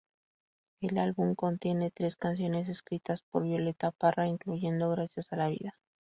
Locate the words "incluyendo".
4.25-4.89